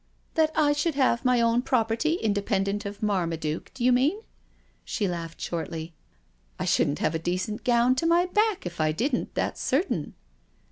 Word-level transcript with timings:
"That 0.33 0.51
I 0.55 0.73
should 0.73 0.95
have 0.95 1.23
my 1.23 1.41
own 1.41 1.61
property 1.61 2.17
indepen 2.23 2.63
dent 2.63 2.85
of 2.87 3.03
Marmaduke, 3.03 3.71
you 3.79 3.91
mean?" 3.91 4.21
she 4.83 5.07
laughed 5.07 5.39
shortly." 5.39 5.93
I 6.59 6.65
shouldn't 6.65 6.97
have 6.97 7.13
a 7.13 7.19
decent 7.19 7.63
gown 7.63 7.93
to 7.97 8.07
my 8.07 8.25
back, 8.25 8.65
if 8.65 8.81
I 8.81 8.93
didn't, 8.93 9.35
that's 9.35 9.61
certain." 9.61 10.15